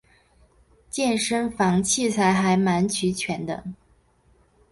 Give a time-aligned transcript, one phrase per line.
[0.89, 3.63] 健身房器材还蛮齐全的